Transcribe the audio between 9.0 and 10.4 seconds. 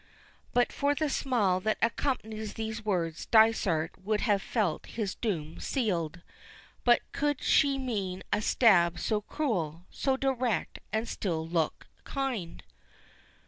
cruel, so